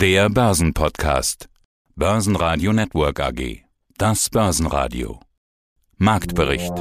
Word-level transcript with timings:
Der 0.00 0.30
Börsenpodcast. 0.30 1.50
Börsenradio 1.94 2.72
Network 2.72 3.20
AG. 3.20 3.64
Das 3.98 4.30
Börsenradio. 4.30 5.20
Marktbericht. 5.98 6.72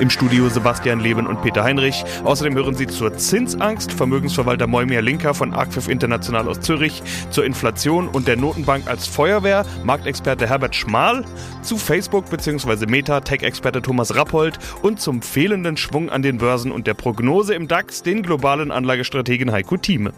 Im 0.00 0.08
Studio 0.08 0.48
Sebastian 0.48 1.00
Leben 1.00 1.26
und 1.26 1.42
Peter 1.42 1.62
Heinrich. 1.62 2.02
Außerdem 2.24 2.54
hören 2.54 2.74
Sie 2.74 2.86
zur 2.86 3.12
Zinsangst 3.12 3.92
Vermögensverwalter 3.92 4.66
Moimir 4.66 5.02
Linker 5.02 5.34
von 5.34 5.52
Arcfif 5.52 5.88
International 5.88 6.48
aus 6.48 6.60
Zürich, 6.60 7.02
zur 7.28 7.44
Inflation 7.44 8.08
und 8.08 8.26
der 8.26 8.38
Notenbank 8.38 8.88
als 8.88 9.06
Feuerwehr 9.06 9.66
Marktexperte 9.84 10.48
Herbert 10.48 10.74
Schmal, 10.74 11.26
zu 11.60 11.76
Facebook 11.76 12.30
bzw. 12.30 12.86
Meta 12.86 13.20
Tech-Experte 13.20 13.82
Thomas 13.82 14.14
Rappold 14.14 14.58
und 14.80 14.98
zum 14.98 15.20
fehlenden 15.20 15.76
Schwung 15.76 16.08
an 16.08 16.22
den 16.22 16.38
Börsen 16.38 16.72
und 16.72 16.86
der 16.86 16.94
Prognose 16.94 17.52
im 17.52 17.68
DAX 17.68 18.02
den 18.02 18.22
globalen 18.22 18.70
Anlagestrategen 18.70 19.52
Heiko 19.52 19.76
Thieme. 19.76 20.14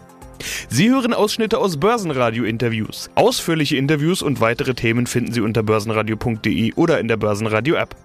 Sie 0.69 0.89
hören 0.89 1.13
Ausschnitte 1.13 1.57
aus 1.57 1.77
Börsenradio-Interviews. 1.77 3.09
Ausführliche 3.15 3.77
Interviews 3.77 4.21
und 4.21 4.41
weitere 4.41 4.73
Themen 4.73 5.07
finden 5.07 5.31
Sie 5.31 5.41
unter 5.41 5.63
börsenradio.de 5.63 6.73
oder 6.73 6.99
in 6.99 7.07
der 7.07 7.17
Börsenradio-App. 7.17 7.95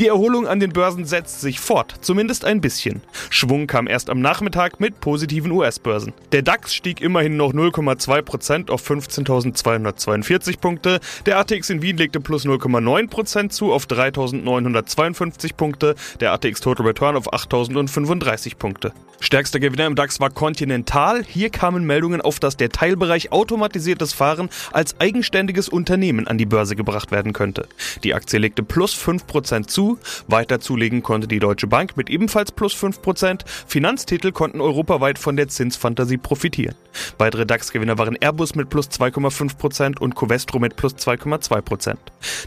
Die 0.00 0.08
Erholung 0.08 0.46
an 0.46 0.60
den 0.60 0.72
Börsen 0.72 1.04
setzt 1.04 1.40
sich 1.40 1.60
fort, 1.60 1.94
zumindest 2.00 2.44
ein 2.44 2.60
bisschen. 2.60 3.02
Schwung 3.30 3.66
kam 3.66 3.86
erst 3.86 4.10
am 4.10 4.20
Nachmittag 4.20 4.80
mit 4.80 5.00
positiven 5.00 5.52
US-Börsen. 5.52 6.12
Der 6.32 6.42
DAX 6.42 6.74
stieg 6.74 7.00
immerhin 7.00 7.36
noch 7.36 7.52
0,2% 7.52 8.70
auf 8.70 8.88
15.242 8.88 10.58
Punkte, 10.58 11.00
der 11.26 11.38
ATX 11.38 11.70
in 11.70 11.82
Wien 11.82 11.96
legte 11.96 12.20
plus 12.20 12.44
0,9% 12.44 13.50
zu 13.50 13.72
auf 13.72 13.86
3.952 13.86 15.54
Punkte, 15.56 15.94
der 16.20 16.32
ATX 16.32 16.60
Total 16.60 16.86
Return 16.86 17.16
auf 17.16 17.32
8.035 17.32 18.56
Punkte. 18.56 18.92
Stärkster 19.20 19.60
Gewinner 19.60 19.86
im 19.86 19.94
DAX 19.94 20.18
war 20.18 20.30
Continental. 20.30 21.22
Hier 21.24 21.50
kamen 21.50 21.84
Meldungen 21.84 22.20
auf, 22.20 22.40
dass 22.40 22.56
der 22.56 22.70
Teilbereich 22.70 23.30
automatisiertes 23.30 24.12
Fahren 24.12 24.48
als 24.72 24.98
eigenständiges 24.98 25.68
Unternehmen 25.68 26.26
an 26.26 26.38
die 26.38 26.46
Börse 26.46 26.74
gebracht 26.74 27.12
werden 27.12 27.32
könnte. 27.32 27.68
Die 28.02 28.14
Aktie 28.14 28.40
legte 28.40 28.64
plus 28.64 28.94
5% 28.94 29.51
zu. 29.60 29.98
Weiter 30.26 30.60
zulegen 30.60 31.02
konnte 31.02 31.28
die 31.28 31.38
Deutsche 31.38 31.66
Bank 31.66 31.96
mit 31.96 32.10
ebenfalls 32.10 32.52
plus 32.52 32.74
5%. 32.74 33.42
Finanztitel 33.66 34.32
konnten 34.32 34.60
europaweit 34.60 35.18
von 35.18 35.36
der 35.36 35.48
Zinsfantasie 35.48 36.18
profitieren. 36.18 36.74
Weitere 37.18 37.46
DAX-Gewinner 37.46 37.98
waren 37.98 38.16
Airbus 38.16 38.54
mit 38.54 38.68
plus 38.68 38.88
2,5% 38.88 39.98
und 39.98 40.14
Covestro 40.14 40.58
mit 40.58 40.76
plus 40.76 40.94
2,2%. 40.94 41.96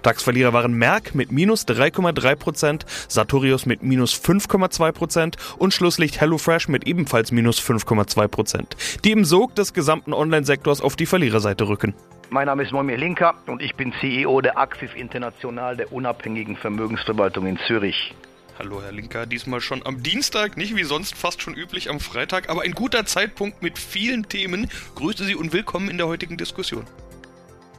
DAX-Verlierer 0.02 0.54
waren 0.54 0.74
Merck 0.74 1.16
mit 1.16 1.32
minus 1.32 1.68
3,3%, 1.68 2.82
Sartorius 3.08 3.66
mit 3.66 3.84
minus 3.84 4.14
5,2% 4.14 5.36
und 5.58 5.74
Schlusslicht 5.74 6.20
HelloFresh 6.20 6.68
mit 6.68 6.88
ebenfalls 6.88 7.32
minus 7.32 7.60
5,2% 7.60 8.66
die 9.04 9.12
im 9.12 9.26
Sog 9.26 9.56
des 9.56 9.74
gesamten 9.74 10.14
Online-Sektors 10.14 10.82
auf 10.82 10.96
die 10.96 11.06
Verliererseite 11.06 11.68
rücken. 11.68 11.94
Mein 12.30 12.48
Name 12.48 12.64
ist 12.64 12.72
Moimir 12.72 12.98
Linker 12.98 13.36
und 13.46 13.62
ich 13.62 13.76
bin 13.76 13.94
CEO 14.02 14.42
der 14.42 14.58
Axif 14.58 14.96
International, 14.96 15.78
der 15.78 15.94
unabhängigen 15.94 16.58
Vermögensverwaltung 16.58 17.46
in 17.46 17.58
Zürich. 17.68 18.14
Hallo 18.58 18.82
Herr 18.82 18.92
Linker, 18.92 19.26
diesmal 19.26 19.62
schon 19.62 19.86
am 19.86 20.02
Dienstag, 20.02 20.58
nicht 20.58 20.76
wie 20.76 20.84
sonst 20.84 21.16
fast 21.16 21.42
schon 21.42 21.54
üblich 21.54 21.90
am 21.90 22.00
Freitag, 22.00 22.50
aber 22.50 22.64
ein 22.64 22.72
guter 22.72 23.06
Zeitpunkt 23.06 23.62
mit 23.62 23.78
vielen 23.78 24.28
Themen. 24.28 24.70
Grüße 24.96 25.24
Sie 25.24 25.36
und 25.36 25.54
willkommen 25.54 25.90
in 25.90 25.98
der 25.98 26.08
heutigen 26.08 26.36
Diskussion. 26.36 26.86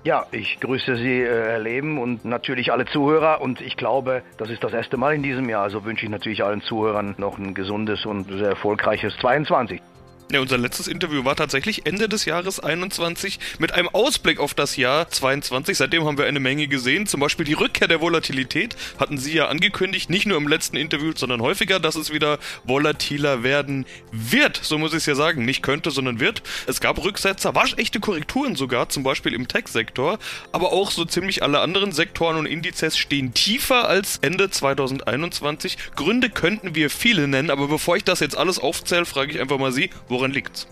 Ja, 0.05 0.27
ich 0.30 0.60
grüße 0.60 0.97
Sie, 0.97 1.20
äh, 1.22 1.27
Herr 1.27 1.58
Leben, 1.58 1.98
und 1.98 2.25
natürlich 2.25 2.70
alle 2.70 2.86
Zuhörer. 2.86 3.41
Und 3.41 3.60
ich 3.60 3.77
glaube, 3.77 4.22
das 4.38 4.50
ist 4.50 4.62
das 4.62 4.72
erste 4.72 4.97
Mal 4.97 5.16
in 5.16 5.25
diesem 5.25 5.48
Jahr. 5.48 5.64
Also 5.64 5.84
wünsche 5.84 6.05
ich 6.05 6.10
natürlich 6.10 6.44
allen 6.44 6.62
Zuhörern 6.62 7.16
noch 7.19 7.38
ein 7.38 7.55
gesundes 7.55 8.06
und 8.06 8.28
sehr 8.28 8.50
erfolgreiches 8.50 9.16
22. 9.16 9.83
Ja, 10.32 10.41
unser 10.41 10.58
letztes 10.58 10.88
Interview 10.88 11.24
war 11.24 11.36
tatsächlich 11.36 11.86
Ende 11.86 12.08
des 12.08 12.24
Jahres 12.24 12.58
21 12.58 13.38
mit 13.60 13.70
einem 13.70 13.88
Ausblick 13.88 14.41
auf 14.41 14.55
das 14.55 14.77
Jahr 14.77 15.08
22. 15.08 15.78
Seitdem 15.78 16.05
haben 16.05 16.19
wir 16.19 16.27
eine 16.27 16.41
Menge 16.41 16.66
gesehen. 16.66 17.06
Zum 17.06 17.20
Beispiel 17.20 17.44
die 17.44 17.52
Rückkehr 17.52 17.86
der 17.86 18.00
Volatilität 18.00 18.74
hatten 18.98 19.19
Sie 19.19 19.34
ja 19.34 19.47
angekündigt, 19.47 20.10
nicht 20.10 20.27
nur 20.27 20.36
im 20.36 20.48
letzten 20.48 20.78
Interview, 20.78 21.12
sondern 21.14 21.42
häufiger, 21.42 21.78
dass 21.78 21.94
es 21.94 22.12
wieder 22.12 22.41
volatiler 22.64 23.44
werden 23.44 23.87
wird. 24.10 24.59
So 24.60 24.78
muss 24.78 24.91
ich 24.91 24.97
es 24.97 25.06
ja 25.06 25.14
sagen. 25.14 25.44
Nicht 25.44 25.62
könnte, 25.62 25.92
sondern 25.92 26.19
wird. 26.19 26.43
Es 26.66 26.81
gab 26.81 27.04
Rücksetzer, 27.04 27.54
waschechte 27.54 28.00
Korrekturen 28.00 28.56
sogar, 28.56 28.88
zum 28.88 29.04
Beispiel 29.04 29.32
im 29.32 29.47
Tech-Sektor. 29.47 30.19
Aber 30.50 30.72
auch 30.72 30.91
so 30.91 31.04
ziemlich 31.04 31.44
alle 31.44 31.60
anderen 31.60 31.93
Sektoren 31.93 32.37
und 32.37 32.47
Indizes 32.47 32.98
stehen 32.98 33.32
tiefer 33.32 33.88
als 33.88 34.19
Ende 34.22 34.50
2021. 34.50 35.78
Gründe 35.94 36.31
könnten 36.31 36.75
wir 36.75 36.91
viele 36.91 37.28
nennen, 37.28 37.50
aber 37.50 37.69
bevor 37.69 37.97
ich 37.97 38.03
das 38.03 38.19
jetzt 38.19 38.37
alles 38.37 38.58
aufzähle, 38.58 39.04
frage 39.04 39.31
ich 39.31 39.41
einfach 39.41 39.58
mal 39.58 39.70
Sie, 39.70 39.88
Woran 40.16 40.31
liegt's? 40.31 40.66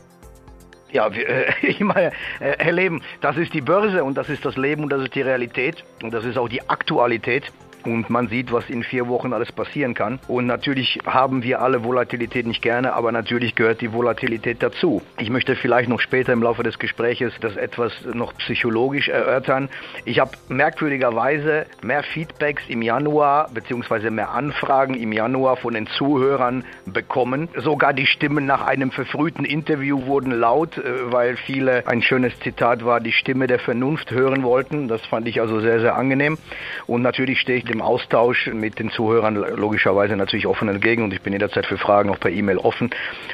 Ja, 0.91 1.09
äh, 1.09 1.53
ich 1.67 1.79
meine, 1.81 2.13
äh, 2.41 2.57
Herr 2.59 2.73
Leben, 2.73 3.03
das 3.21 3.37
ist 3.37 3.53
die 3.53 3.61
Börse 3.61 4.03
und 4.03 4.17
das 4.17 4.31
ist 4.31 4.43
das 4.43 4.57
Leben 4.57 4.85
und 4.85 4.89
das 4.89 5.03
ist 5.03 5.15
die 5.15 5.21
Realität 5.21 5.85
und 6.03 6.15
das 6.15 6.25
ist 6.25 6.39
auch 6.39 6.49
die 6.49 6.67
Aktualität 6.71 7.53
und 7.85 8.11
man 8.11 8.29
sieht, 8.29 8.53
was 8.53 8.69
in 8.71 8.83
vier 8.83 9.09
Wochen 9.09 9.33
alles 9.33 9.53
passieren 9.53 9.95
kann. 9.95 10.19
Und 10.29 10.47
natürlich 10.47 10.99
haben 11.07 11.43
wir 11.43 11.61
alle 11.61 11.85
Volatilität 11.85 12.47
nicht 12.47 12.63
gerne, 12.63 12.93
aber 12.95 13.13
natürlich 13.13 13.55
gehört 13.55 13.81
die 13.81 13.93
Volatilität 13.93 14.63
dazu. 14.63 15.03
Ich 15.19 15.31
möchte 15.31 15.57
vielleicht 15.57 15.89
noch 15.89 16.01
später 16.01 16.33
im 16.33 16.43
Laufe 16.43 16.63
des 16.63 16.79
Gespräches 16.79 17.33
das 17.41 17.57
etwas 17.57 17.93
noch 18.13 18.35
psychologisch 18.37 19.09
erörtern. 19.09 19.69
Ich 20.05 20.19
habe 20.19 20.33
merkwürdigerweise 20.49 21.67
mehr 21.83 22.03
Feedbacks 22.03 22.63
im 22.69 22.83
Januar 22.83 23.49
beziehungsweise 23.53 24.11
mehr 24.11 24.31
Anfragen 24.31 24.95
im 24.95 25.13
Januar 25.13 25.57
von 25.57 25.75
den 25.75 25.87
Zuhörern 25.87 26.65
bekommen. 26.87 27.49
Sogar 27.57 27.93
die 27.93 28.07
Stimmen 28.07 28.47
nach 28.47 28.67
einem 28.67 28.91
verfrühten 28.91 29.45
Interview 29.45 30.07
wurden 30.07 30.33
laut, 30.33 30.79
äh, 30.79 31.13
weil 31.13 31.37
viele 31.37 31.87
ein 31.87 32.03
schönes 32.03 32.39
Zitat 32.41 32.85
war, 32.85 33.01
die 33.01 33.13
Stimme 33.13 33.47
der 33.47 33.59
Vernunft 33.59 34.11
hören 34.11 34.43
wollten. 34.43 34.89
Das 34.89 35.05
fand 35.07 35.29
ich 35.29 35.41
also 35.41 35.61
sehr, 35.61 35.81
sehr 35.81 35.97
angenehm. 35.97 36.39
Und 36.87 37.03
natürlich 37.03 37.41
stehe 37.41 37.59
ich 37.59 37.65
dem 37.75 37.83
Austausch 37.83 38.47
mit 38.47 38.79
den 38.79 38.91
Zuhörern 38.91 39.35
logischerweise 39.35 40.17
natürlich 40.17 40.47
offen 40.47 40.69
entgegen 40.69 41.03
und 41.03 41.13
ich 41.13 41.21
bin 41.21 41.33
jederzeit 41.33 41.67
für 41.67 41.77
Fragen 41.77 42.09
auch 42.09 42.21
per 42.21 42.31
E-Mail 42.31 42.59
offen 42.59 42.91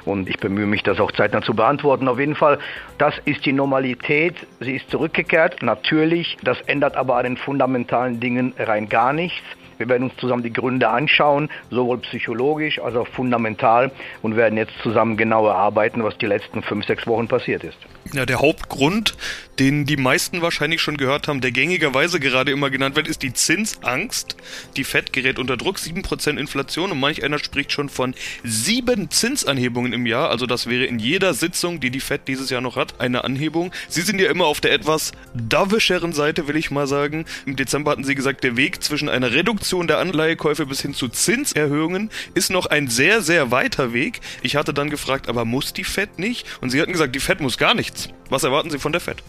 und 0.07 0.29
ich 0.29 0.39
bemühe 0.39 0.67
mich, 0.67 0.83
das 0.83 0.99
auch 0.99 1.13
zeitnah 1.13 1.43
zu 1.43 1.55
beantworten. 1.55 2.09
Auf 2.09 2.19
jeden 2.19 2.35
Fall, 2.35 2.59
das 2.97 3.15
ist 3.27 3.45
die 3.45 3.53
Normalität, 3.53 4.35
sie 4.61 4.77
ist 4.77 4.91
zurückgekehrt, 4.91 5.63
natürlich, 5.63 6.39
das 6.43 6.61
ändert 6.63 6.97
aber 6.97 7.17
an 7.17 7.25
den 7.25 7.37
fundamentalen 7.37 8.19
Dingen 8.19 8.55
rein 8.59 8.89
gar 8.89 9.13
nichts. 9.13 9.45
Wir 9.77 9.89
werden 9.89 10.05
uns 10.11 10.17
zusammen 10.17 10.43
die 10.43 10.53
Gründe 10.53 10.89
anschauen, 10.89 11.49
sowohl 11.71 11.99
psychologisch 11.99 12.79
als 12.81 12.97
auch 12.97 13.09
fundamental 13.09 13.91
und 14.23 14.37
werden 14.37 14.59
jetzt 14.59 14.75
zusammen 14.83 15.17
genau 15.17 15.47
erarbeiten, 15.47 16.03
was 16.05 16.17
die 16.19 16.27
letzten 16.27 16.63
fünf, 16.63 16.87
sechs 16.87 17.07
Wochen 17.07 17.29
passiert 17.29 17.65
ist. 17.65 17.79
Ja, 18.13 18.27
der 18.27 18.41
Hauptgrund, 18.41 19.15
den 19.61 19.85
die 19.85 19.97
meisten 19.97 20.43
wahrscheinlich 20.43 20.81
schon 20.81 20.97
gehört 20.97 21.29
haben, 21.29 21.41
der 21.41 21.53
gängigerweise 21.53 22.19
gerade 22.19 22.51
immer 22.51 22.71
genannt 22.71 22.97
wird, 22.97 23.07
ist 23.07 23.23
die 23.23 23.33
Zinsangst. 23.33 24.37
Die 24.77 24.85
Fed 24.85 25.13
gerät 25.13 25.39
unter 25.39 25.57
Druck, 25.57 25.77
7% 25.77 26.39
Inflation 26.39 26.91
und 26.91 26.99
manch 26.99 27.23
einer 27.23 27.39
spricht 27.39 27.71
schon 27.71 27.89
von 27.89 28.15
sieben 28.43 29.11
Zinsanhebungen 29.11 29.93
im 29.93 30.07
Jahr. 30.07 30.31
Also 30.31 30.47
das 30.47 30.67
wäre 30.67 30.87
in 30.87 30.99
jeder 30.99 31.35
Sitzung, 31.35 31.79
die 31.79 31.91
die 31.91 32.01
Fed 32.01 32.23
dieses 32.27 32.51
Jahr 32.51 32.63
noch 32.63 32.75
hat, 32.75 33.01
eine 33.01 33.23
Anhebung. 33.23 33.71
Sie 33.89 34.01
sind 34.01 34.21
ja 34.21 34.31
immer 34.31 34.47
auf 34.47 34.61
der 34.61 34.73
etwas 34.73 35.13
dovischeren 35.35 36.13
Seite, 36.13 36.49
will 36.49 36.57
ich 36.57 36.71
mal 36.71 36.87
sagen. 36.87 37.27
Im 37.47 37.55
Dezember 37.55 37.93
hatten 37.93 38.05
Sie 38.05 38.15
gesagt, 38.15 38.43
der 38.43 38.57
Weg 38.57 38.83
zwischen 38.83 39.09
einer 39.09 39.33
Reduktion 39.33 39.87
der 39.87 39.99
Anleihekäufe 39.99 40.67
bis 40.67 40.81
hin 40.81 40.95
zu 40.95 41.09
Zinserhöhungen 41.09 42.11
ist 42.35 42.51
noch 42.51 42.67
ein 42.67 42.89
sehr, 42.89 43.23
sehr 43.23 43.51
weiter 43.51 43.93
Weg. 43.93 44.21
Ich 44.43 44.57
hatte 44.57 44.75
dann 44.75 44.91
gefragt, 44.91 45.29
aber 45.29 45.45
muss 45.45 45.75
die 45.75 45.85
Fed 45.85 46.19
nicht? 46.19 46.47
Und 46.61 46.71
Sie 46.71 46.81
hatten 46.81 46.93
gesagt, 46.93 47.15
die 47.15 47.21
Fed 47.21 47.41
muss 47.41 47.59
gar 47.59 47.75
nichts. 47.91 48.09
Was 48.29 48.45
erwarten 48.45 48.71
Sie 48.71 48.79
von 48.79 48.93
der 48.93 49.01
FED? 49.01 49.23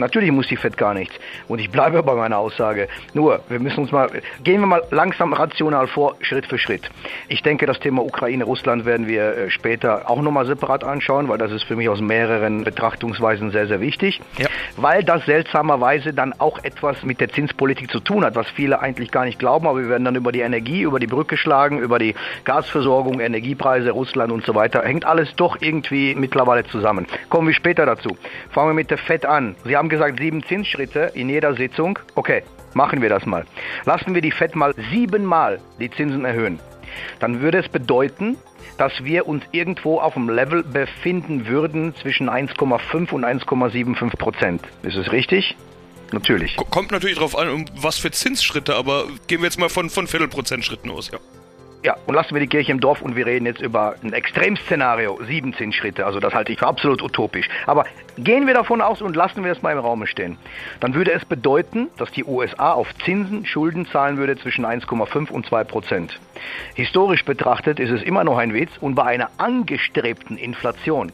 Natürlich 0.00 0.32
muss 0.32 0.48
die 0.48 0.56
FED 0.56 0.76
gar 0.76 0.94
nichts. 0.94 1.14
Und 1.46 1.58
ich 1.58 1.70
bleibe 1.70 2.02
bei 2.02 2.14
meiner 2.14 2.38
Aussage. 2.38 2.88
Nur, 3.14 3.40
wir 3.48 3.60
müssen 3.60 3.80
uns 3.80 3.92
mal, 3.92 4.10
gehen 4.42 4.60
wir 4.60 4.66
mal 4.66 4.82
langsam 4.90 5.32
rational 5.32 5.86
vor, 5.86 6.16
Schritt 6.22 6.46
für 6.46 6.58
Schritt. 6.58 6.90
Ich 7.28 7.42
denke, 7.42 7.66
das 7.66 7.78
Thema 7.78 8.02
Ukraine, 8.02 8.44
Russland 8.44 8.84
werden 8.86 9.06
wir 9.06 9.36
äh, 9.36 9.50
später 9.50 10.10
auch 10.10 10.22
nochmal 10.22 10.46
separat 10.46 10.84
anschauen, 10.84 11.28
weil 11.28 11.38
das 11.38 11.52
ist 11.52 11.64
für 11.64 11.76
mich 11.76 11.88
aus 11.88 12.00
mehreren 12.00 12.64
Betrachtungsweisen 12.64 13.50
sehr, 13.50 13.66
sehr 13.66 13.80
wichtig. 13.80 14.20
Ja. 14.38 14.46
Weil 14.76 15.04
das 15.04 15.24
seltsamerweise 15.26 16.14
dann 16.14 16.32
auch 16.38 16.64
etwas 16.64 17.02
mit 17.02 17.20
der 17.20 17.28
Zinspolitik 17.28 17.90
zu 17.90 18.00
tun 18.00 18.24
hat, 18.24 18.34
was 18.34 18.48
viele 18.48 18.80
eigentlich 18.80 19.10
gar 19.10 19.26
nicht 19.26 19.38
glauben. 19.38 19.66
Aber 19.66 19.78
wir 19.78 19.88
werden 19.88 20.04
dann 20.04 20.16
über 20.16 20.32
die 20.32 20.40
Energie, 20.40 20.80
über 20.82 20.98
die 20.98 21.06
Brücke 21.06 21.36
schlagen, 21.36 21.78
über 21.78 21.98
die 21.98 22.14
Gasversorgung, 22.44 23.20
Energiepreise, 23.20 23.90
Russland 23.90 24.32
und 24.32 24.46
so 24.46 24.54
weiter. 24.54 24.82
Hängt 24.82 25.04
alles 25.04 25.34
doch 25.36 25.58
irgendwie 25.60 26.14
mittlerweile 26.14 26.64
zusammen. 26.64 27.06
Kommen 27.28 27.48
wir 27.48 27.54
später 27.54 27.84
dazu. 27.84 28.16
Fangen 28.50 28.70
wir 28.70 28.74
mit 28.74 28.90
der 28.90 28.98
FED 28.98 29.26
an. 29.26 29.56
Sie 29.64 29.76
haben 29.76 29.89
gesagt, 29.90 30.18
sieben 30.18 30.42
Zinsschritte 30.44 31.12
in 31.14 31.28
jeder 31.28 31.54
Sitzung. 31.54 31.98
Okay, 32.14 32.42
machen 32.74 33.02
wir 33.02 33.08
das 33.08 33.26
mal. 33.26 33.44
Lassen 33.84 34.14
wir 34.14 34.22
die 34.22 34.30
FED 34.30 34.56
mal 34.56 34.74
siebenmal 34.90 35.60
die 35.78 35.90
Zinsen 35.90 36.24
erhöhen. 36.24 36.58
Dann 37.18 37.40
würde 37.40 37.58
es 37.58 37.68
bedeuten, 37.68 38.36
dass 38.78 39.04
wir 39.04 39.28
uns 39.28 39.44
irgendwo 39.52 40.00
auf 40.00 40.14
dem 40.14 40.28
Level 40.28 40.62
befinden 40.62 41.46
würden 41.46 41.94
zwischen 41.96 42.30
1,5 42.30 43.12
und 43.12 43.24
1,75 43.24 44.16
Prozent. 44.16 44.62
Ist 44.82 44.96
es 44.96 45.12
richtig? 45.12 45.56
Natürlich. 46.12 46.56
Kommt 46.56 46.90
natürlich 46.90 47.16
darauf 47.16 47.36
an, 47.36 47.48
um 47.50 47.64
was 47.76 47.98
für 47.98 48.10
Zinsschritte, 48.10 48.74
aber 48.74 49.04
gehen 49.28 49.40
wir 49.40 49.44
jetzt 49.44 49.58
mal 49.58 49.68
von, 49.68 49.90
von 49.90 50.06
Viertelprozentschritten 50.06 50.90
aus, 50.90 51.10
ja. 51.10 51.18
Ja, 51.82 51.96
und 52.06 52.14
lassen 52.14 52.34
wir 52.34 52.40
die 52.40 52.46
Kirche 52.46 52.72
im 52.72 52.80
Dorf 52.80 53.00
und 53.00 53.16
wir 53.16 53.24
reden 53.24 53.46
jetzt 53.46 53.62
über 53.62 53.94
ein 54.02 54.12
Extremszenario, 54.12 55.18
17 55.24 55.72
Schritte. 55.72 56.04
Also 56.04 56.20
das 56.20 56.34
halte 56.34 56.52
ich 56.52 56.58
für 56.58 56.66
absolut 56.66 57.02
utopisch. 57.02 57.48
Aber 57.66 57.86
gehen 58.18 58.46
wir 58.46 58.52
davon 58.52 58.82
aus 58.82 59.00
und 59.00 59.16
lassen 59.16 59.44
wir 59.44 59.52
es 59.52 59.62
mal 59.62 59.72
im 59.72 59.78
Raum 59.78 60.04
stehen. 60.06 60.36
Dann 60.80 60.94
würde 60.94 61.12
es 61.12 61.24
bedeuten, 61.24 61.88
dass 61.96 62.12
die 62.12 62.24
USA 62.24 62.72
auf 62.72 62.94
Zinsen 63.04 63.46
Schulden 63.46 63.86
zahlen 63.86 64.18
würde 64.18 64.36
zwischen 64.36 64.66
1,5 64.66 65.30
und 65.30 65.46
2 65.46 65.64
Prozent. 65.64 66.20
Historisch 66.74 67.24
betrachtet 67.24 67.80
ist 67.80 67.90
es 67.90 68.02
immer 68.02 68.24
noch 68.24 68.36
ein 68.36 68.52
Witz 68.52 68.72
und 68.78 68.94
bei 68.94 69.04
einer 69.04 69.30
angestrebten 69.38 70.36
Inflation 70.36 71.12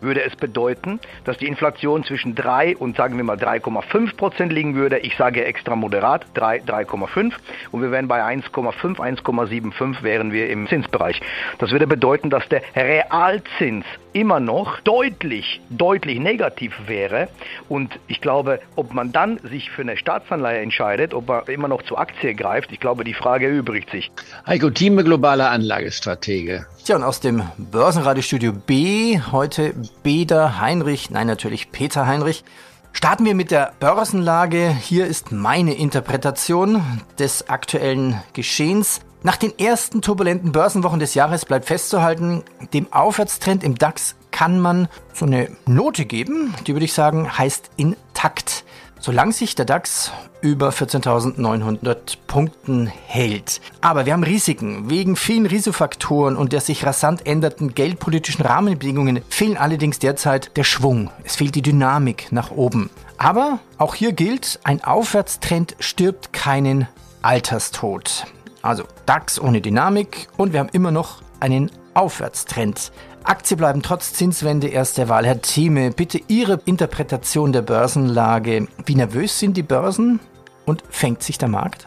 würde 0.00 0.22
es 0.22 0.36
bedeuten, 0.36 1.00
dass 1.24 1.38
die 1.38 1.46
Inflation 1.46 2.04
zwischen 2.04 2.34
3 2.34 2.76
und 2.76 2.96
sagen 2.96 3.16
wir 3.16 3.24
mal 3.24 3.36
3,5 3.36 4.16
Prozent 4.16 4.52
liegen 4.52 4.74
würde. 4.74 4.98
Ich 4.98 5.16
sage 5.16 5.44
extra 5.44 5.76
moderat 5.76 6.26
3, 6.34 6.62
3,5 6.62 7.32
und 7.70 7.82
wir 7.82 7.90
wären 7.90 8.08
bei 8.08 8.22
1,5, 8.22 8.96
1,75 8.96 10.02
wären 10.02 10.32
wir 10.32 10.50
im 10.50 10.68
Zinsbereich. 10.68 11.20
Das 11.58 11.70
würde 11.70 11.86
bedeuten, 11.86 12.30
dass 12.30 12.48
der 12.48 12.62
Realzins 12.74 13.84
immer 14.12 14.40
noch 14.40 14.80
deutlich, 14.80 15.60
deutlich 15.70 16.18
negativ 16.18 16.74
wäre. 16.86 17.28
Und 17.68 17.98
ich 18.08 18.20
glaube, 18.20 18.60
ob 18.76 18.92
man 18.92 19.12
dann 19.12 19.38
sich 19.38 19.70
für 19.70 19.82
eine 19.82 19.96
Staatsanleihe 19.96 20.60
entscheidet, 20.60 21.14
ob 21.14 21.28
man 21.28 21.44
immer 21.46 21.68
noch 21.68 21.82
zur 21.82 21.98
Aktie 21.98 22.34
greift, 22.34 22.72
ich 22.72 22.80
glaube, 22.80 23.04
die 23.04 23.14
Frage 23.14 23.46
erübrigt 23.46 23.90
sich. 23.90 24.10
Heiko 24.46 24.70
Thieme, 24.70 25.04
globaler 25.04 25.50
Anlagestratege. 25.50 26.66
Tja, 26.84 26.96
und 26.96 27.04
aus 27.04 27.20
dem 27.20 27.42
Börsenradiostudio 27.58 28.52
B, 28.52 29.20
heute 29.30 29.74
Beda 30.02 30.60
Heinrich, 30.60 31.10
nein, 31.10 31.26
natürlich 31.26 31.72
Peter 31.72 32.06
Heinrich. 32.06 32.44
Starten 32.92 33.24
wir 33.24 33.34
mit 33.34 33.50
der 33.50 33.72
Börsenlage. 33.78 34.70
Hier 34.70 35.06
ist 35.06 35.32
meine 35.32 35.74
Interpretation 35.74 36.82
des 37.18 37.48
aktuellen 37.48 38.20
Geschehens. 38.32 39.00
Nach 39.22 39.36
den 39.36 39.58
ersten 39.58 40.02
turbulenten 40.02 40.52
Börsenwochen 40.52 40.98
des 40.98 41.14
Jahres 41.14 41.44
bleibt 41.44 41.66
festzuhalten, 41.66 42.42
dem 42.72 42.92
Aufwärtstrend 42.92 43.62
im 43.62 43.76
DAX 43.76 44.16
kann 44.30 44.58
man 44.58 44.88
so 45.12 45.26
eine 45.26 45.48
Note 45.66 46.06
geben, 46.06 46.54
die 46.66 46.74
würde 46.74 46.86
ich 46.86 46.94
sagen 46.94 47.36
heißt 47.36 47.70
intakt, 47.76 48.64
solange 49.00 49.32
sich 49.32 49.54
der 49.54 49.64
DAX 49.64 50.12
über 50.42 50.70
14.900 50.70 52.18
Punkten 52.26 52.86
hält. 52.86 53.60
Aber 53.80 54.06
wir 54.06 54.12
haben 54.12 54.22
Risiken. 54.22 54.88
Wegen 54.88 55.16
vielen 55.16 55.46
Risikofaktoren 55.46 56.36
und 56.36 56.52
der 56.52 56.60
sich 56.60 56.86
rasant 56.86 57.26
ändernden 57.26 57.74
geldpolitischen 57.74 58.44
Rahmenbedingungen 58.44 59.22
fehlen 59.28 59.56
allerdings 59.56 59.98
derzeit 59.98 60.56
der 60.56 60.64
Schwung. 60.64 61.10
Es 61.24 61.36
fehlt 61.36 61.54
die 61.54 61.62
Dynamik 61.62 62.28
nach 62.30 62.50
oben. 62.50 62.90
Aber 63.18 63.58
auch 63.78 63.94
hier 63.94 64.12
gilt, 64.12 64.60
ein 64.64 64.82
Aufwärtstrend 64.84 65.76
stirbt 65.78 66.32
keinen 66.32 66.88
Alterstod. 67.22 68.24
Also 68.62 68.84
DAX 69.06 69.40
ohne 69.40 69.60
Dynamik 69.60 70.28
und 70.36 70.52
wir 70.52 70.60
haben 70.60 70.70
immer 70.72 70.90
noch 70.90 71.22
einen 71.40 71.70
Aufwärtstrend. 71.94 72.92
Aktien 73.24 73.58
bleiben 73.58 73.82
trotz 73.82 74.12
Zinswende 74.12 74.68
erst 74.68 74.98
der 74.98 75.08
Wahl. 75.08 75.26
Herr 75.26 75.40
Thieme, 75.40 75.90
bitte 75.90 76.20
Ihre 76.28 76.60
Interpretation 76.64 77.52
der 77.52 77.62
Börsenlage. 77.62 78.66
Wie 78.86 78.94
nervös 78.94 79.38
sind 79.38 79.56
die 79.56 79.62
Börsen 79.62 80.20
und 80.64 80.82
fängt 80.88 81.22
sich 81.22 81.38
der 81.38 81.48
Markt? 81.48 81.86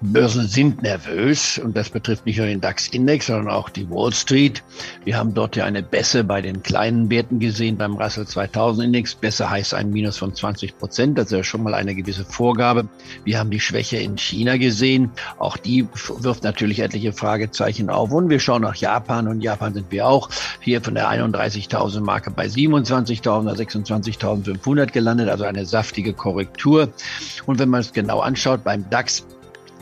Börsen 0.00 0.46
sind 0.46 0.82
nervös 0.82 1.58
und 1.58 1.76
das 1.76 1.90
betrifft 1.90 2.24
nicht 2.24 2.38
nur 2.38 2.46
den 2.46 2.60
DAX-Index, 2.60 3.26
sondern 3.26 3.48
auch 3.52 3.68
die 3.68 3.90
Wall 3.90 4.12
Street. 4.12 4.62
Wir 5.04 5.18
haben 5.18 5.34
dort 5.34 5.56
ja 5.56 5.64
eine 5.64 5.82
Bässe 5.82 6.22
bei 6.22 6.40
den 6.40 6.62
kleinen 6.62 7.10
Werten 7.10 7.40
gesehen 7.40 7.76
beim 7.76 7.96
Russell 7.96 8.24
2000-Index. 8.24 9.16
Bässe 9.16 9.50
heißt 9.50 9.74
ein 9.74 9.90
Minus 9.90 10.18
von 10.18 10.32
20 10.32 10.78
Prozent, 10.78 11.18
das 11.18 11.26
ist 11.26 11.32
ja 11.32 11.42
schon 11.42 11.64
mal 11.64 11.74
eine 11.74 11.94
gewisse 11.96 12.24
Vorgabe. 12.24 12.88
Wir 13.24 13.38
haben 13.40 13.50
die 13.50 13.58
Schwäche 13.58 13.96
in 13.96 14.16
China 14.16 14.56
gesehen. 14.56 15.10
Auch 15.38 15.56
die 15.56 15.88
wirft 16.20 16.44
natürlich 16.44 16.78
etliche 16.80 17.12
Fragezeichen 17.12 17.90
auf. 17.90 18.12
Und 18.12 18.30
wir 18.30 18.38
schauen 18.38 18.62
nach 18.62 18.76
Japan 18.76 19.26
und 19.26 19.40
Japan 19.40 19.74
sind 19.74 19.90
wir 19.90 20.06
auch 20.06 20.30
hier 20.60 20.80
von 20.80 20.94
der 20.94 21.10
31.000 21.10 22.00
Marke 22.00 22.30
bei 22.30 22.46
27.000 22.46 23.48
26.500 23.58 24.92
gelandet, 24.92 25.28
also 25.28 25.44
eine 25.44 25.66
saftige 25.66 26.12
Korrektur. 26.12 26.88
Und 27.46 27.58
wenn 27.58 27.68
man 27.68 27.80
es 27.80 27.92
genau 27.92 28.20
anschaut, 28.20 28.62
beim 28.62 28.88
DAX 28.90 29.26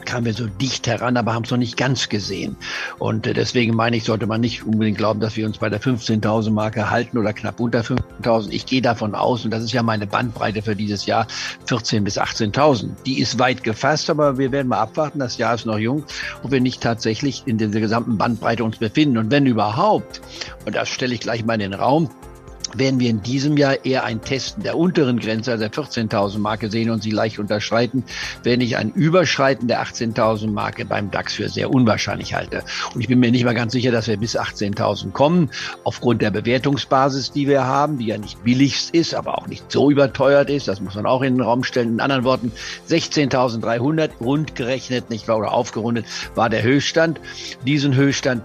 kamen 0.06 0.24
wir 0.24 0.32
so 0.32 0.46
dicht 0.46 0.86
heran, 0.86 1.16
aber 1.16 1.34
haben 1.34 1.44
es 1.44 1.50
noch 1.50 1.58
nicht 1.58 1.76
ganz 1.76 2.08
gesehen. 2.08 2.56
Und 2.98 3.26
äh, 3.26 3.34
deswegen 3.34 3.74
meine 3.74 3.96
ich, 3.96 4.04
sollte 4.04 4.26
man 4.26 4.40
nicht 4.40 4.64
unbedingt 4.64 4.96
glauben, 4.96 5.20
dass 5.20 5.36
wir 5.36 5.46
uns 5.46 5.58
bei 5.58 5.68
der 5.68 5.80
15.000 5.80 6.50
Marke 6.50 6.90
halten 6.90 7.18
oder 7.18 7.32
knapp 7.32 7.60
unter 7.60 7.80
15.000. 7.80 8.50
Ich 8.50 8.66
gehe 8.66 8.80
davon 8.80 9.14
aus, 9.14 9.44
und 9.44 9.50
das 9.50 9.62
ist 9.62 9.72
ja 9.72 9.82
meine 9.82 10.06
Bandbreite 10.06 10.62
für 10.62 10.76
dieses 10.76 11.06
Jahr, 11.06 11.26
14.000 11.68 12.00
bis 12.00 12.18
18.000. 12.18 12.90
Die 13.04 13.20
ist 13.20 13.38
weit 13.38 13.62
gefasst, 13.62 14.08
aber 14.08 14.38
wir 14.38 14.52
werden 14.52 14.68
mal 14.68 14.78
abwarten. 14.78 15.18
Das 15.18 15.36
Jahr 15.36 15.54
ist 15.54 15.66
noch 15.66 15.78
jung, 15.78 16.04
ob 16.42 16.50
wir 16.50 16.60
nicht 16.60 16.80
tatsächlich 16.80 17.42
in 17.46 17.58
dieser 17.58 17.80
gesamten 17.80 18.16
Bandbreite 18.16 18.64
uns 18.64 18.78
befinden. 18.78 19.18
Und 19.18 19.30
wenn 19.30 19.44
überhaupt, 19.46 20.20
und 20.64 20.74
das 20.74 20.88
stelle 20.88 21.14
ich 21.14 21.20
gleich 21.20 21.44
mal 21.44 21.54
in 21.54 21.70
den 21.70 21.74
Raum, 21.74 22.08
werden 22.74 23.00
wir 23.00 23.10
in 23.10 23.22
diesem 23.22 23.56
Jahr 23.56 23.84
eher 23.84 24.04
ein 24.04 24.20
Testen 24.20 24.62
der 24.62 24.76
unteren 24.76 25.18
Grenze, 25.18 25.52
also 25.52 25.62
der 25.62 25.72
14.000 25.72 26.38
Marke 26.38 26.70
sehen 26.70 26.90
und 26.90 27.02
sie 27.02 27.10
leicht 27.10 27.38
unterschreiten, 27.38 28.04
wenn 28.42 28.60
ich 28.60 28.76
ein 28.76 28.92
Überschreiten 28.92 29.68
der 29.68 29.82
18.000 29.82 30.50
Marke 30.50 30.84
beim 30.84 31.10
DAX 31.10 31.34
für 31.34 31.48
sehr 31.48 31.70
unwahrscheinlich 31.70 32.34
halte. 32.34 32.62
Und 32.94 33.00
ich 33.00 33.08
bin 33.08 33.18
mir 33.18 33.30
nicht 33.30 33.44
mal 33.44 33.54
ganz 33.54 33.72
sicher, 33.72 33.92
dass 33.92 34.08
wir 34.08 34.16
bis 34.16 34.38
18.000 34.38 35.12
kommen, 35.12 35.50
aufgrund 35.84 36.22
der 36.22 36.30
Bewertungsbasis, 36.30 37.32
die 37.32 37.48
wir 37.48 37.64
haben, 37.64 37.98
die 37.98 38.06
ja 38.06 38.18
nicht 38.18 38.42
billigst 38.44 38.94
ist, 38.94 39.14
aber 39.14 39.38
auch 39.38 39.46
nicht 39.46 39.70
so 39.70 39.90
überteuert 39.90 40.50
ist. 40.50 40.68
Das 40.68 40.80
muss 40.80 40.94
man 40.94 41.06
auch 41.06 41.22
in 41.22 41.34
den 41.34 41.42
Raum 41.42 41.64
stellen. 41.64 41.94
In 41.94 42.00
anderen 42.00 42.24
Worten, 42.24 42.52
16.300 42.88 44.10
rund 44.20 44.54
gerechnet, 44.54 45.10
nicht 45.10 45.28
wahr, 45.28 45.38
oder 45.38 45.52
aufgerundet, 45.52 46.06
war 46.34 46.50
der 46.50 46.62
Höchststand. 46.62 47.20
Diesen 47.64 47.94
Höchststand 47.94 48.42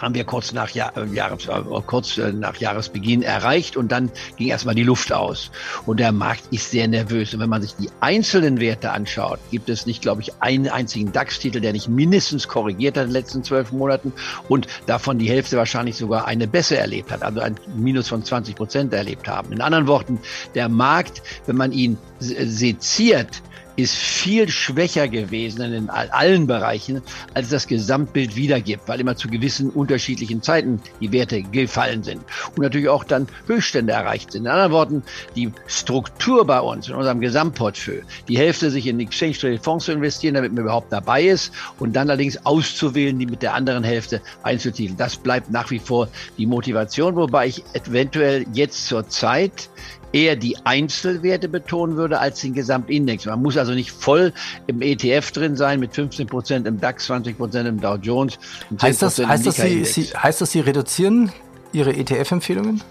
haben 0.00 0.14
wir 0.14 0.24
kurz 0.24 0.52
nach, 0.52 0.70
Jahr, 0.70 0.96
äh, 0.96 1.04
Jahres, 1.14 1.46
äh, 1.46 1.60
kurz 1.86 2.18
äh, 2.18 2.32
nach 2.32 2.56
Jahresbeginn 2.56 3.22
erreicht 3.22 3.76
und 3.76 3.92
dann 3.92 4.10
ging 4.36 4.48
erstmal 4.48 4.74
die 4.74 4.82
Luft 4.82 5.12
aus. 5.12 5.50
Und 5.86 6.00
der 6.00 6.12
Markt 6.12 6.44
ist 6.50 6.70
sehr 6.70 6.88
nervös. 6.88 7.34
Und 7.34 7.40
wenn 7.40 7.50
man 7.50 7.62
sich 7.62 7.74
die 7.74 7.90
einzelnen 8.00 8.60
Werte 8.60 8.90
anschaut, 8.92 9.38
gibt 9.50 9.68
es 9.68 9.86
nicht, 9.86 10.02
glaube 10.02 10.22
ich, 10.22 10.32
einen 10.40 10.68
einzigen 10.68 11.12
DAX-Titel, 11.12 11.60
der 11.60 11.72
nicht 11.72 11.88
mindestens 11.88 12.48
korrigiert 12.48 12.96
hat 12.96 13.04
in 13.04 13.10
den 13.10 13.14
letzten 13.14 13.44
zwölf 13.44 13.72
Monaten 13.72 14.12
und 14.48 14.66
davon 14.86 15.18
die 15.18 15.28
Hälfte 15.28 15.56
wahrscheinlich 15.56 15.96
sogar 15.96 16.26
eine 16.26 16.46
Bässe 16.46 16.78
erlebt 16.78 17.10
hat, 17.10 17.22
also 17.22 17.40
ein 17.40 17.56
Minus 17.76 18.08
von 18.08 18.24
20 18.24 18.54
Prozent 18.54 18.92
erlebt 18.92 19.28
haben. 19.28 19.52
In 19.52 19.60
anderen 19.60 19.86
Worten, 19.86 20.18
der 20.54 20.68
Markt, 20.68 21.22
wenn 21.46 21.56
man 21.56 21.72
ihn 21.72 21.98
seziert, 22.18 23.42
ist 23.76 23.94
viel 23.94 24.48
schwächer 24.48 25.08
gewesen 25.08 25.72
in 25.72 25.90
allen 25.90 26.46
Bereichen, 26.46 27.02
als 27.34 27.48
das 27.48 27.66
Gesamtbild 27.66 28.36
wiedergibt, 28.36 28.88
weil 28.88 29.00
immer 29.00 29.16
zu 29.16 29.28
gewissen 29.28 29.70
unterschiedlichen 29.70 30.42
Zeiten 30.42 30.80
die 31.00 31.12
Werte 31.12 31.42
gefallen 31.42 32.02
sind 32.02 32.22
und 32.56 32.62
natürlich 32.62 32.88
auch 32.88 33.04
dann 33.04 33.26
Höchststände 33.46 33.92
erreicht 33.92 34.32
sind. 34.32 34.42
In 34.42 34.48
anderen 34.48 34.72
Worten, 34.72 35.02
die 35.36 35.52
Struktur 35.66 36.46
bei 36.46 36.60
uns, 36.60 36.88
in 36.88 36.94
unserem 36.94 37.20
Gesamtportfolio, 37.20 38.02
die 38.28 38.38
Hälfte 38.38 38.70
sich 38.70 38.86
in 38.86 39.00
Exchange 39.00 39.32
Traded 39.32 39.62
Fonds 39.62 39.84
zu 39.86 39.92
investieren, 39.92 40.34
damit 40.34 40.52
man 40.52 40.62
überhaupt 40.62 40.92
dabei 40.92 41.24
ist 41.24 41.52
und 41.78 41.94
dann 41.94 42.10
allerdings 42.10 42.44
auszuwählen, 42.44 43.18
die 43.18 43.26
mit 43.26 43.42
der 43.42 43.54
anderen 43.54 43.84
Hälfte 43.84 44.20
einzutiteln. 44.42 44.96
Das 44.96 45.16
bleibt 45.16 45.50
nach 45.50 45.70
wie 45.70 45.78
vor 45.78 46.08
die 46.38 46.46
Motivation, 46.46 47.16
wobei 47.16 47.46
ich 47.46 47.64
eventuell 47.74 48.46
jetzt 48.52 48.86
zur 48.86 49.08
Zeit 49.08 49.68
eher 50.12 50.36
die 50.36 50.56
Einzelwerte 50.64 51.48
betonen 51.48 51.96
würde 51.96 52.18
als 52.18 52.40
den 52.40 52.54
Gesamtindex. 52.54 53.26
Man 53.26 53.42
muss 53.42 53.56
also 53.56 53.72
nicht 53.72 53.92
voll 53.92 54.32
im 54.66 54.82
ETF 54.82 55.30
drin 55.32 55.56
sein 55.56 55.80
mit 55.80 55.94
15 55.94 56.26
Prozent 56.26 56.66
im 56.66 56.80
DAX, 56.80 57.06
20 57.06 57.36
Prozent 57.36 57.68
im 57.68 57.80
Dow 57.80 57.96
Jones. 57.96 58.38
heißt 58.80 59.02
das, 59.02 59.18
heißt, 59.18 59.46
das 59.46 59.56
Sie, 59.56 59.84
Sie, 59.84 60.04
heißt 60.04 60.40
das, 60.40 60.50
Sie 60.52 60.60
reduzieren 60.60 61.32
Ihre 61.72 61.92
ETF-Empfehlungen? 61.92 62.82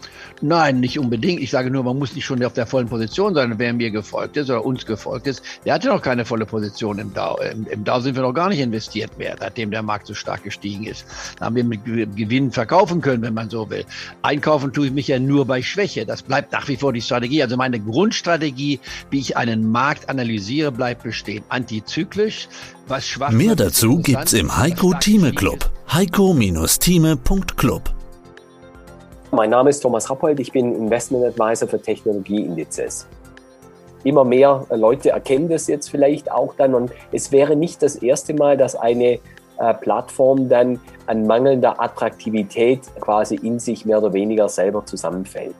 Nein, 0.42 0.80
nicht 0.80 0.98
unbedingt. 0.98 1.42
Ich 1.42 1.52
sage 1.52 1.70
nur, 1.70 1.84
man 1.84 2.00
muss 2.00 2.16
nicht 2.16 2.24
schon 2.24 2.42
auf 2.44 2.54
der 2.54 2.66
vollen 2.66 2.88
Position 2.88 3.34
sein. 3.34 3.56
Wer 3.58 3.74
mir 3.74 3.92
gefolgt 3.92 4.38
ist 4.38 4.50
oder 4.50 4.66
uns 4.66 4.86
gefolgt 4.86 5.28
ist, 5.28 5.44
der 5.66 5.74
hatte 5.74 5.90
noch 5.90 6.02
keine 6.02 6.24
volle 6.24 6.46
Position 6.46 6.98
im 6.98 7.14
Dow. 7.14 7.38
Im, 7.52 7.68
im 7.68 7.84
Dow 7.84 8.00
sind 8.00 8.16
wir 8.16 8.22
noch 8.22 8.34
gar 8.34 8.48
nicht 8.48 8.60
investiert 8.60 9.18
mehr, 9.18 9.36
seitdem 9.38 9.72
der 9.72 9.82
Markt 9.82 10.08
so 10.08 10.14
stark 10.14 10.44
gestiegen 10.44 10.86
ist. 10.86 11.06
Da 11.38 11.46
haben 11.46 11.58
wir 11.58 11.66
mit 11.66 11.84
Gewinn 11.84 12.52
verkaufen 12.52 13.02
können, 13.02 13.22
wenn 13.22 13.34
man 13.34 13.50
so 13.50 13.70
will. 13.70 13.84
Einkaufen 14.22 14.72
tue 14.72 14.88
ich 14.88 14.94
mich 14.94 15.10
ja 15.10 15.20
nur 15.20 15.46
bei 15.46 15.62
Schwäche. 15.62 16.06
Das 16.06 16.22
bleibt 16.22 16.54
nach 16.54 16.70
wie 16.70 16.78
vor 16.78 16.94
die 16.94 17.02
Strategie. 17.02 17.44
Also 17.44 17.58
meine 17.58 17.80
Grundstrategie, 17.80 18.80
wie 19.10 19.20
ich 19.20 19.36
einen 19.36 19.70
Markt 19.70 20.10
analysiere, 20.10 20.72
bleibt 20.72 21.04
bestehen. 21.04 21.44
Antizyklisch, 21.50 22.48
was 22.88 23.06
schwach 23.06 23.32
Mehr 23.32 23.56
dazu 23.56 24.00
gibt's 24.00 24.32
im 24.34 24.56
Heiko 24.56 24.94
Thieme 24.94 25.34
Club. 25.34 25.70
heiko-thieme.club 25.92 27.99
mein 29.32 29.50
Name 29.50 29.70
ist 29.70 29.80
Thomas 29.82 30.10
Rappold, 30.10 30.40
ich 30.40 30.52
bin 30.52 30.76
Investment 30.76 31.26
Advisor 31.26 31.68
für 31.68 31.82
Technologieindizes. 31.82 33.08
Immer 34.04 34.24
mehr 34.24 34.66
Leute 34.72 35.10
erkennen 35.10 35.50
das 35.50 35.68
jetzt 35.68 35.90
vielleicht 35.90 36.32
auch 36.32 36.56
dann 36.56 36.74
und 36.74 36.92
es 37.12 37.32
wäre 37.32 37.56
nicht 37.56 37.84
das 37.84 37.98
erste 37.98 38.34
Mal, 38.34 38.58
dass 38.58 38.76
eine 38.76 39.20
äh, 39.60 39.74
Plattform 39.82 40.48
dann 40.48 40.80
an 41.06 41.28
mangelnder 41.28 41.82
Attraktivität 41.82 42.82
quasi 43.02 43.36
in 43.36 43.60
sich 43.60 43.86
mehr 43.86 43.98
oder 43.98 44.14
weniger 44.14 44.48
selber 44.48 44.86
zusammenfällt. 44.86 45.56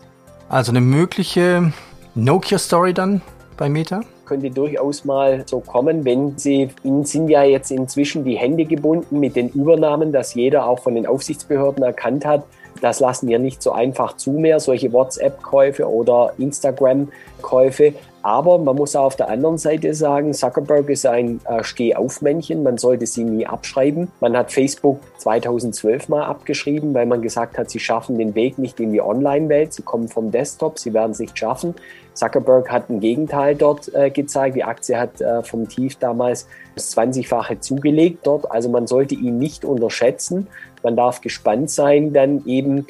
Also 0.48 0.72
eine 0.72 0.82
mögliche 0.82 1.74
Nokia-Story 2.16 2.94
dann 2.94 3.22
bei 3.58 3.68
Meta? 3.68 4.02
könnte 4.30 4.52
durchaus 4.52 5.06
mal 5.06 5.44
so 5.48 5.60
kommen, 5.60 6.06
wenn 6.06 6.38
sie, 6.38 6.70
ihnen 6.84 7.04
sind 7.04 7.30
ja 7.30 7.44
jetzt 7.44 7.72
inzwischen 7.72 8.24
die 8.24 8.38
Hände 8.38 8.64
gebunden 8.64 9.20
mit 9.20 9.36
den 9.36 9.50
Übernahmen, 9.50 10.12
dass 10.12 10.36
jeder 10.36 10.68
auch 10.68 10.80
von 10.80 10.94
den 10.94 11.08
Aufsichtsbehörden 11.08 11.84
erkannt 11.84 12.26
hat, 12.26 12.44
das 12.82 13.00
lassen 13.00 13.28
wir 13.28 13.40
nicht 13.40 13.62
so 13.62 13.72
einfach 13.72 14.16
zu 14.18 14.32
mehr, 14.32 14.60
solche 14.60 14.92
WhatsApp-Käufe 14.92 15.88
oder 15.90 16.34
Instagram-Käufe. 16.38 17.94
Aber 18.30 18.60
man 18.60 18.76
muss 18.76 18.96
auch 18.96 19.06
auf 19.06 19.16
der 19.16 19.28
anderen 19.28 19.58
Seite 19.58 19.96
sagen, 19.96 20.36
Zuckerberg 20.36 20.88
ist 20.90 21.04
ein 21.08 21.42
äh, 21.46 21.64
Stehaufmännchen. 21.64 22.62
Man 22.62 22.78
sollte 22.78 23.08
sie 23.08 23.24
nie 23.24 23.48
abschreiben. 23.48 24.12
Man 24.20 24.38
hat 24.38 24.52
Facebook 24.52 25.00
2012 25.18 26.10
mal 26.10 26.26
abgeschrieben, 26.26 26.94
weil 26.94 27.08
man 27.08 27.24
gesagt 27.24 27.58
hat, 27.58 27.72
sie 27.72 27.80
schaffen 27.80 28.20
den 28.20 28.36
Weg 28.36 28.60
nicht 28.60 28.80
in 28.80 28.94
die 28.94 29.02
Online-Welt. 29.02 29.74
Sie 29.74 29.82
kommen 29.82 30.10
vom 30.10 30.30
Desktop, 30.30 30.78
sie 30.78 30.94
werden 30.94 31.14
es 31.14 31.20
nicht 31.20 31.40
schaffen. 31.40 31.74
Zuckerberg 32.14 32.70
hat 32.70 32.90
ein 32.90 33.00
Gegenteil 33.00 33.56
dort 33.56 33.92
äh, 33.96 34.12
gezeigt. 34.12 34.56
Die 34.56 34.64
Aktie 34.64 35.00
hat 35.00 35.22
äh, 35.22 35.42
vom 35.42 35.68
Tief 35.68 35.96
damals 35.96 36.48
das 36.76 36.96
20-fache 36.96 37.62
zugelegt 37.62 38.28
dort. 38.28 38.52
Also 38.52 38.70
man 38.70 38.86
sollte 38.86 39.16
ihn 39.16 39.40
nicht 39.40 39.66
unterschätzen. 39.66 40.48
Man 40.84 40.96
darf 40.96 41.22
gespannt 41.22 41.70
sein, 41.70 42.14
dann 42.14 42.46
eben, 42.46 42.88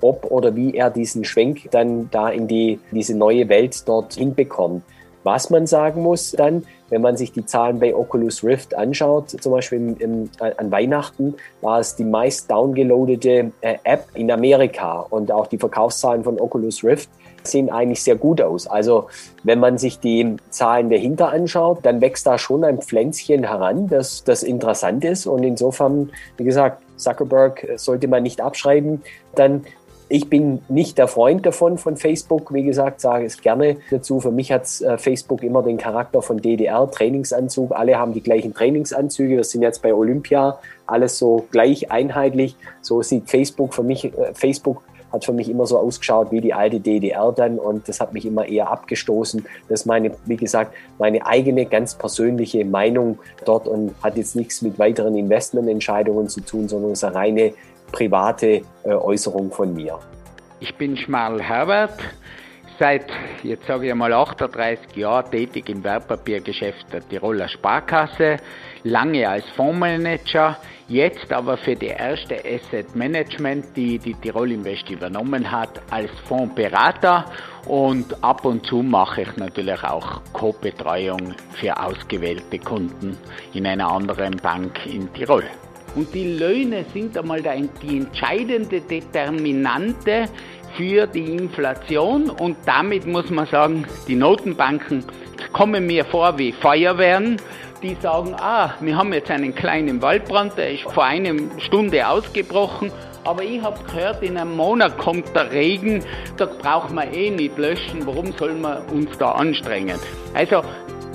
ob 0.00 0.30
oder 0.30 0.56
wie 0.56 0.74
er 0.74 0.90
diesen 0.90 1.24
Schwenk 1.24 1.70
dann 1.70 2.10
da 2.10 2.28
in 2.28 2.48
die, 2.48 2.80
diese 2.90 3.16
neue 3.16 3.48
Welt 3.48 3.88
dort 3.88 4.14
hinbekommt. 4.14 4.79
Was 5.22 5.50
man 5.50 5.66
sagen 5.66 6.02
muss 6.02 6.32
dann, 6.32 6.64
wenn 6.88 7.02
man 7.02 7.16
sich 7.16 7.32
die 7.32 7.46
Zahlen 7.46 7.78
bei 7.78 7.94
Oculus 7.94 8.42
Rift 8.42 8.74
anschaut, 8.74 9.30
zum 9.30 9.52
Beispiel 9.52 9.78
im, 9.78 9.96
im, 9.98 10.30
an 10.56 10.70
Weihnachten 10.70 11.34
war 11.60 11.78
es 11.78 11.94
die 11.94 12.04
meist 12.04 12.50
downgeloadete 12.50 13.52
äh, 13.60 13.76
App 13.84 14.06
in 14.14 14.30
Amerika 14.30 15.00
und 15.10 15.30
auch 15.30 15.46
die 15.46 15.58
Verkaufszahlen 15.58 16.24
von 16.24 16.40
Oculus 16.40 16.82
Rift 16.82 17.08
sehen 17.42 17.70
eigentlich 17.70 18.02
sehr 18.02 18.16
gut 18.16 18.40
aus. 18.40 18.66
Also 18.66 19.08
wenn 19.44 19.60
man 19.60 19.78
sich 19.78 19.98
die 19.98 20.36
Zahlen 20.50 20.90
dahinter 20.90 21.30
anschaut, 21.30 21.78
dann 21.82 22.00
wächst 22.00 22.26
da 22.26 22.38
schon 22.38 22.64
ein 22.64 22.82
Pflänzchen 22.82 23.44
heran, 23.44 23.88
das, 23.88 24.24
das 24.24 24.42
interessant 24.42 25.04
ist. 25.04 25.26
Und 25.26 25.42
insofern, 25.42 26.10
wie 26.36 26.44
gesagt, 26.44 26.82
Zuckerberg 26.96 27.66
sollte 27.76 28.08
man 28.08 28.22
nicht 28.22 28.40
abschreiben. 28.40 29.02
Dann 29.34 29.64
ich 30.10 30.28
bin 30.28 30.60
nicht 30.68 30.98
der 30.98 31.06
Freund 31.06 31.46
davon 31.46 31.78
von 31.78 31.96
Facebook. 31.96 32.52
Wie 32.52 32.64
gesagt, 32.64 33.00
sage 33.00 33.24
es 33.24 33.40
gerne 33.40 33.76
dazu. 33.90 34.18
Für 34.18 34.32
mich 34.32 34.50
hat 34.50 34.80
äh, 34.80 34.98
Facebook 34.98 35.44
immer 35.44 35.62
den 35.62 35.78
Charakter 35.78 36.20
von 36.20 36.42
DDR, 36.42 36.90
Trainingsanzug. 36.90 37.72
Alle 37.72 37.96
haben 37.96 38.12
die 38.12 38.20
gleichen 38.20 38.52
Trainingsanzüge. 38.52 39.36
Wir 39.36 39.44
sind 39.44 39.62
jetzt 39.62 39.82
bei 39.82 39.94
Olympia, 39.94 40.58
alles 40.86 41.16
so 41.16 41.46
gleich 41.52 41.92
einheitlich. 41.92 42.56
So 42.82 43.02
sieht 43.02 43.30
Facebook 43.30 43.72
für 43.72 43.84
mich, 43.84 44.06
äh, 44.06 44.34
Facebook 44.34 44.82
hat 45.12 45.24
für 45.24 45.32
mich 45.32 45.48
immer 45.48 45.66
so 45.66 45.78
ausgeschaut 45.78 46.32
wie 46.32 46.40
die 46.40 46.54
alte 46.54 46.80
DDR 46.80 47.32
dann 47.32 47.58
und 47.58 47.88
das 47.88 48.00
hat 48.00 48.12
mich 48.12 48.26
immer 48.26 48.46
eher 48.46 48.70
abgestoßen. 48.70 49.44
Das 49.68 49.80
ist 49.80 49.86
meine, 49.86 50.12
wie 50.26 50.36
gesagt, 50.36 50.72
meine 50.98 51.26
eigene 51.26 51.66
ganz 51.66 51.94
persönliche 51.94 52.64
Meinung 52.64 53.18
dort 53.44 53.66
und 53.66 53.92
hat 54.02 54.16
jetzt 54.16 54.36
nichts 54.36 54.62
mit 54.62 54.78
weiteren 54.78 55.16
Investmententscheidungen 55.16 56.28
zu 56.28 56.40
tun, 56.40 56.68
sondern 56.68 56.92
ist 56.92 57.04
eine 57.04 57.14
reine 57.14 57.52
private 57.92 58.62
äh, 58.84 58.88
Äußerung 58.88 59.50
von 59.50 59.74
mir. 59.74 59.98
Ich 60.60 60.74
bin 60.76 60.96
Schmarl 60.96 61.42
Herbert, 61.42 61.98
seit, 62.78 63.06
jetzt 63.42 63.66
sage 63.66 63.88
ich 63.88 63.94
mal, 63.94 64.12
38 64.12 64.96
Jahren 64.96 65.30
tätig 65.30 65.68
im 65.68 65.84
Wertpapiergeschäft 65.84 66.92
der 66.92 67.06
Tiroler 67.08 67.48
Sparkasse, 67.48 68.38
lange 68.84 69.28
als 69.28 69.44
Fondsmanager, 69.56 70.56
jetzt 70.88 71.32
aber 71.32 71.56
für 71.58 71.76
die 71.76 71.86
erste 71.86 72.36
Asset 72.36 72.94
Management, 72.96 73.76
die 73.76 73.98
die 73.98 74.14
Tirol 74.14 74.50
Invest 74.52 74.88
übernommen 74.90 75.50
hat, 75.50 75.80
als 75.90 76.10
Fondsberater 76.26 77.26
und 77.66 78.22
ab 78.24 78.44
und 78.44 78.66
zu 78.66 78.82
mache 78.82 79.22
ich 79.22 79.36
natürlich 79.36 79.82
auch 79.84 80.20
Co-Betreuung 80.32 81.34
für 81.52 81.76
ausgewählte 81.78 82.58
Kunden 82.58 83.16
in 83.52 83.66
einer 83.66 83.90
anderen 83.90 84.36
Bank 84.36 84.86
in 84.86 85.12
Tirol. 85.12 85.44
Und 85.94 86.14
die 86.14 86.36
Löhne 86.36 86.84
sind 86.92 87.16
einmal 87.16 87.42
die 87.42 87.98
entscheidende 87.98 88.80
Determinante 88.80 90.28
für 90.76 91.06
die 91.06 91.36
Inflation. 91.36 92.30
Und 92.30 92.56
damit 92.66 93.06
muss 93.06 93.30
man 93.30 93.46
sagen, 93.46 93.84
die 94.06 94.14
Notenbanken 94.14 95.04
kommen 95.52 95.86
mir 95.86 96.04
vor 96.04 96.38
wie 96.38 96.52
Feuerwehren, 96.52 97.36
die 97.82 97.96
sagen, 98.00 98.34
ah, 98.38 98.74
wir 98.80 98.96
haben 98.96 99.12
jetzt 99.12 99.30
einen 99.30 99.54
kleinen 99.54 100.02
Waldbrand, 100.02 100.56
der 100.56 100.72
ist 100.72 100.82
vor 100.82 101.04
einer 101.04 101.34
Stunde 101.58 102.06
ausgebrochen, 102.06 102.92
aber 103.24 103.42
ich 103.42 103.60
habe 103.62 103.78
gehört, 103.84 104.22
in 104.22 104.36
einem 104.36 104.56
Monat 104.56 104.96
kommt 104.98 105.34
der 105.34 105.50
Regen, 105.50 106.02
da 106.36 106.46
braucht 106.46 106.92
man 106.92 107.12
eh 107.12 107.30
nicht 107.30 107.58
löschen, 107.58 108.06
warum 108.06 108.32
soll 108.32 108.54
man 108.54 108.82
uns 108.86 109.16
da 109.18 109.32
anstrengen? 109.32 109.98
Also 110.34 110.62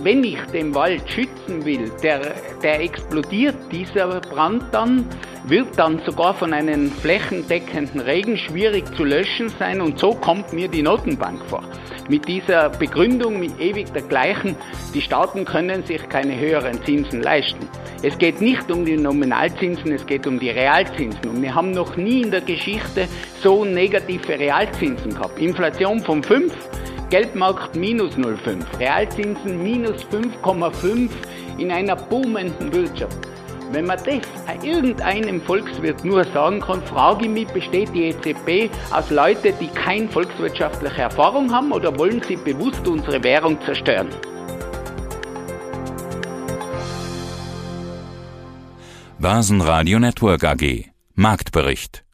wenn 0.05 0.23
ich 0.23 0.39
den 0.53 0.75
Wald 0.75 1.01
schützen 1.09 1.65
will, 1.65 1.91
der, 2.03 2.35
der 2.61 2.79
explodiert, 2.79 3.55
dieser 3.71 4.21
Brand 4.21 4.63
dann, 4.71 5.03
wird 5.47 5.79
dann 5.79 5.99
sogar 6.05 6.35
von 6.35 6.53
einem 6.53 6.91
flächendeckenden 6.91 8.01
Regen 8.01 8.37
schwierig 8.37 8.85
zu 8.95 9.03
löschen 9.03 9.49
sein 9.57 9.81
und 9.81 9.97
so 9.97 10.11
kommt 10.11 10.53
mir 10.53 10.67
die 10.67 10.83
Notenbank 10.83 11.43
vor. 11.45 11.63
Mit 12.07 12.27
dieser 12.27 12.69
Begründung, 12.69 13.39
mit 13.39 13.59
ewig 13.59 13.91
der 13.93 14.03
gleichen, 14.03 14.55
die 14.93 15.01
Staaten 15.01 15.43
können 15.43 15.83
sich 15.85 16.07
keine 16.07 16.39
höheren 16.39 16.83
Zinsen 16.85 17.23
leisten. 17.23 17.67
Es 18.03 18.15
geht 18.19 18.41
nicht 18.41 18.69
um 18.69 18.85
die 18.85 18.97
Nominalzinsen, 18.97 19.91
es 19.91 20.05
geht 20.05 20.27
um 20.27 20.37
die 20.37 20.51
Realzinsen. 20.51 21.27
Und 21.27 21.41
wir 21.41 21.55
haben 21.55 21.71
noch 21.71 21.97
nie 21.97 22.21
in 22.21 22.29
der 22.29 22.41
Geschichte 22.41 23.07
so 23.41 23.65
negative 23.65 24.37
Realzinsen 24.37 25.15
gehabt. 25.15 25.39
Inflation 25.39 25.99
von 26.01 26.21
5 26.21 26.53
Geldmarkt 27.09 27.75
minus 27.75 28.15
0,5, 28.15 28.79
Realzinsen 28.79 29.61
minus 29.61 30.03
5,5 30.05 31.09
in 31.57 31.71
einer 31.71 31.95
boomenden 31.95 32.73
Wirtschaft. 32.73 33.17
Wenn 33.71 33.85
man 33.85 33.97
das 33.97 34.63
irgendeinem 34.63 35.41
Volkswirt 35.41 36.05
nur 36.05 36.23
sagen 36.23 36.61
kann, 36.61 36.81
frage 36.83 37.25
ich 37.25 37.31
mich, 37.31 37.47
besteht 37.47 37.93
die 37.93 38.05
EZB 38.05 38.71
aus 38.91 39.09
Leuten, 39.09 39.53
die 39.59 39.67
keine 39.67 40.07
volkswirtschaftliche 40.07 41.01
Erfahrung 41.01 41.51
haben 41.51 41.71
oder 41.71 41.97
wollen 41.97 42.21
sie 42.21 42.37
bewusst 42.37 42.87
unsere 42.87 43.23
Währung 43.23 43.59
zerstören? 43.65 44.09
Basen 49.19 49.61
Radio 49.61 49.99
Network 49.99 50.43
AG 50.43 50.85
Marktbericht 51.15 52.04